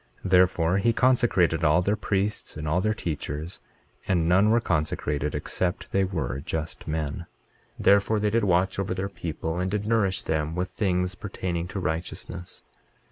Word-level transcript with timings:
Therefore 0.25 0.79
he 0.79 0.93
consecrated 0.93 1.63
all 1.63 1.83
their 1.83 1.95
priests 1.95 2.57
and 2.57 2.67
all 2.67 2.81
their 2.81 2.91
teachers; 2.95 3.59
and 4.07 4.27
none 4.27 4.49
were 4.49 4.59
consecrated 4.59 5.35
except 5.35 5.91
they 5.91 6.03
were 6.03 6.39
just 6.39 6.87
men. 6.87 7.27
23:18 7.79 7.83
Therefore 7.83 8.19
they 8.19 8.29
did 8.31 8.43
watch 8.43 8.79
over 8.79 8.95
their 8.95 9.09
people, 9.09 9.59
and 9.59 9.69
did 9.69 9.85
nourish 9.85 10.23
them 10.23 10.55
with 10.55 10.69
things 10.69 11.13
pertaining 11.13 11.67
to 11.67 11.79
righteousness. 11.79 12.63